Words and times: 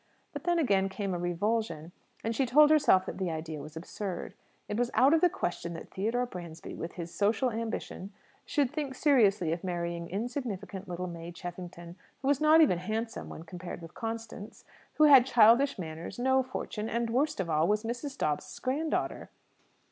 But 0.33 0.45
then, 0.45 0.57
again, 0.57 0.89
came 0.89 1.13
a 1.13 1.19
revulsion, 1.19 1.91
and 2.23 2.35
she 2.35 2.47
told 2.47 2.71
herself 2.71 3.05
that 3.05 3.19
the 3.19 3.29
idea 3.29 3.59
was 3.61 3.77
absurd. 3.77 4.33
It 4.67 4.75
was 4.75 4.89
out 4.95 5.13
of 5.13 5.21
the 5.21 5.29
question 5.29 5.73
that 5.75 5.91
Theodore 5.91 6.25
Bransby, 6.25 6.73
with 6.73 6.93
his 6.93 7.13
social 7.13 7.51
ambition, 7.51 8.11
should 8.43 8.71
think 8.71 8.95
seriously 8.95 9.53
of 9.53 9.63
marrying 9.63 10.09
insignificant 10.09 10.87
little 10.87 11.05
May 11.05 11.31
Cheffington, 11.31 11.97
who 12.23 12.27
was 12.27 12.41
not 12.41 12.61
even 12.61 12.79
handsome 12.79 13.29
(when 13.29 13.43
compared 13.43 13.79
with 13.79 13.93
Constance), 13.93 14.65
who 14.95 15.03
had 15.03 15.23
childish 15.23 15.77
manners, 15.77 16.17
no 16.17 16.41
fortune 16.41 16.89
and, 16.89 17.11
worst 17.11 17.39
of 17.39 17.47
all, 17.47 17.67
was 17.67 17.83
Mrs. 17.83 18.17
Dobbs's 18.17 18.57
grand 18.57 18.89
daughter! 18.89 19.29